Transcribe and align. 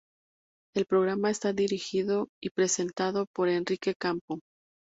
El 0.75 0.87
programa 0.87 1.29
está 1.29 1.53
dirigido 1.53 2.27
y 2.41 2.49
presentado 2.49 3.27
por 3.35 3.49
Enrique 3.49 3.93
Campo. 3.93 4.39